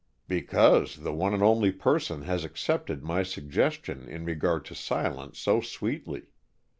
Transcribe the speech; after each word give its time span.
"Because 0.27 0.95
the 0.95 1.13
one 1.13 1.31
and 1.31 1.43
only 1.43 1.71
person 1.71 2.23
has 2.23 2.43
accepted 2.43 3.03
my 3.03 3.21
suggestion 3.21 4.07
in 4.09 4.25
regard 4.25 4.65
to 4.65 4.73
silence 4.73 5.37
so 5.37 5.61
sweetly. 5.61 6.23